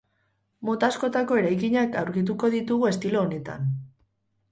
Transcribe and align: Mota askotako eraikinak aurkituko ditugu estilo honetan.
Mota 0.69 0.87
askotako 0.93 1.37
eraikinak 1.41 1.97
aurkituko 2.01 2.49
ditugu 2.57 2.89
estilo 2.93 3.21
honetan. 3.21 3.69